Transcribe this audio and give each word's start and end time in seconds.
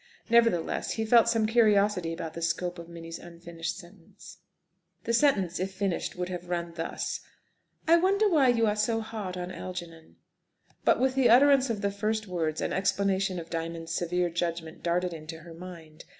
Nevertheless, 0.31 0.93
he 0.93 1.05
felt 1.05 1.29
some 1.29 1.45
curiosity 1.45 2.11
about 2.11 2.33
the 2.33 2.41
scope 2.41 2.79
of 2.79 2.89
Minnie's 2.89 3.19
unfinished 3.19 3.77
sentence. 3.77 4.39
The 5.03 5.13
sentence, 5.13 5.59
if 5.59 5.71
finished, 5.73 6.15
would 6.15 6.27
have 6.27 6.49
run 6.49 6.73
thus: 6.73 7.19
"I 7.87 7.97
wonder 7.97 8.27
why 8.27 8.47
you 8.47 8.65
are 8.65 8.75
so 8.75 9.01
hard 9.01 9.37
on 9.37 9.51
Algernon!" 9.51 10.15
But 10.83 10.99
with 10.99 11.13
the 11.13 11.29
utterance 11.29 11.69
of 11.69 11.81
the 11.81 11.91
first 11.91 12.25
words 12.25 12.61
an 12.61 12.73
explanation 12.73 13.37
of 13.37 13.51
Diamond's 13.51 13.93
severe 13.93 14.31
judgment 14.31 14.81
darted 14.81 15.13
into 15.13 15.41
her 15.41 15.53
mind. 15.53 16.05